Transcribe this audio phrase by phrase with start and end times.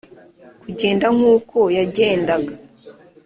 [0.61, 2.53] kugenda nk uko yagendaga